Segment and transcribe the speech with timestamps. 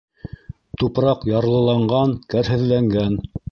[0.83, 3.17] Тупраҡ ярлыланған, кәрһеҙләнгән.